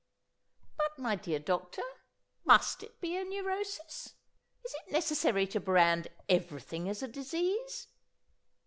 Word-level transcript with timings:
'""But, 0.79 0.97
my 0.97 1.15
dear 1.15 1.37
doctor, 1.37 1.83
must 2.43 2.81
it 2.81 2.99
be 3.01 3.15
a 3.15 3.23
neurosis? 3.23 4.15
Is 4.65 4.73
it 4.87 4.91
necessary 4.91 5.45
to 5.45 5.59
brand 5.59 6.07
everything 6.27 6.89
as 6.89 7.03
a 7.03 7.07
disease?" 7.07 7.87